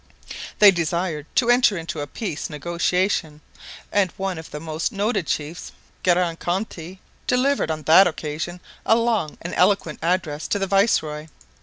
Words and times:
They 0.57 0.71
desired 0.71 1.27
to 1.35 1.51
enter 1.51 1.77
into 1.77 1.99
a 1.99 2.07
peace 2.07 2.49
negotiation, 2.49 3.41
and 3.91 4.11
one 4.17 4.39
of 4.39 4.49
the 4.49 4.59
most 4.59 4.91
noted 4.91 5.27
chiefs, 5.27 5.73
Garakonthie, 6.03 6.97
delivered 7.27 7.69
on 7.69 7.83
that 7.83 8.07
occasion 8.07 8.61
a 8.83 8.95
long 8.95 9.37
and 9.43 9.53
eloquent 9.53 9.99
address 10.01 10.47
to 10.47 10.57
the 10.57 10.65
viceroy. 10.65 11.27